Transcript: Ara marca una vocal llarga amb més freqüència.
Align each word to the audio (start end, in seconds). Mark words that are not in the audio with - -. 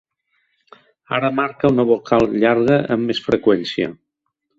Ara 1.17 1.29
marca 1.39 1.71
una 1.73 1.85
vocal 1.89 2.25
llarga 2.45 2.79
amb 2.97 3.05
més 3.11 3.21
freqüència. 3.27 3.91